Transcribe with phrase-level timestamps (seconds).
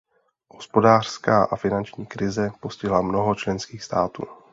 [0.47, 4.23] Hospodářská a finanční krize postihla mnoho členských států.